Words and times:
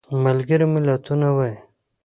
ملګري 0.23 0.65
ملتونه 0.73 1.27
وایي. 1.37 1.55